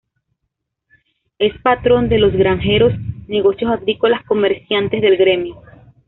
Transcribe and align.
Es 1.37 1.53
patrón 1.61 2.09
de 2.09 2.17
los 2.17 2.33
granjeros, 2.33 2.91
negocios 3.27 3.69
agrícolas 3.69 4.25
comerciantes 4.25 4.99
del 4.99 5.15
gremio. 5.15 5.61